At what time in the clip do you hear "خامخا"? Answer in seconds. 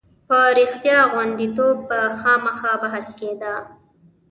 2.19-2.73